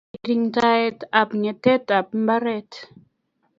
Kirindaet 0.13 0.99
ab 1.19 1.29
ng'et 1.41 1.85
ab 1.97 2.07
mbaret 2.23 2.71